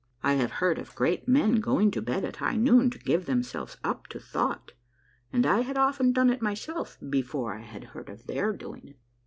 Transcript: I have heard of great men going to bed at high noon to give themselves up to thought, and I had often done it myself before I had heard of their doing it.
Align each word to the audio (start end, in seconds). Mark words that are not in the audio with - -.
I 0.23 0.33
have 0.33 0.53
heard 0.53 0.79
of 0.79 0.95
great 0.95 1.27
men 1.27 1.57
going 1.59 1.91
to 1.91 2.01
bed 2.01 2.25
at 2.25 2.37
high 2.37 2.55
noon 2.55 2.89
to 2.89 2.97
give 2.97 3.27
themselves 3.27 3.77
up 3.83 4.07
to 4.07 4.19
thought, 4.19 4.71
and 5.31 5.45
I 5.45 5.59
had 5.61 5.77
often 5.77 6.11
done 6.11 6.31
it 6.31 6.41
myself 6.41 6.97
before 7.07 7.53
I 7.53 7.61
had 7.61 7.83
heard 7.83 8.09
of 8.09 8.25
their 8.25 8.51
doing 8.51 8.87
it. 8.87 8.97